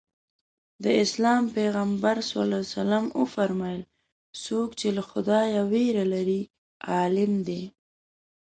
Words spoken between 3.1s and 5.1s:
وفرمایل څوک چې له